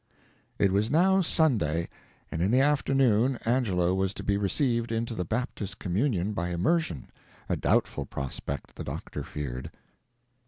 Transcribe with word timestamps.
[It 0.57 0.71
was 0.71 0.89
now 0.89 1.21
Sunday, 1.21 1.87
and 2.31 2.41
in 2.41 2.49
the 2.49 2.59
afternoon 2.59 3.37
Angelo 3.45 3.93
was 3.93 4.15
to 4.15 4.23
be 4.23 4.35
received 4.35 4.91
into 4.91 5.13
the 5.13 5.23
Baptist 5.23 5.77
communion 5.77 6.33
by 6.33 6.49
immersion 6.49 7.11
a 7.47 7.55
doubtful 7.55 8.07
prospect, 8.07 8.77
the 8.77 8.83
doctor 8.83 9.21
feared. 9.21 9.69